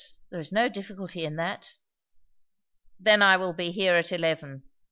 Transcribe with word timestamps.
There 0.31 0.39
is 0.39 0.51
no 0.51 0.67
difficulty 0.67 1.25
in 1.25 1.35
that." 1.35 1.75
"Then 2.99 3.21
I 3.21 3.37
will 3.37 3.53
be 3.53 3.69
here 3.69 3.93
at 3.93 4.11
eleven. 4.11 4.63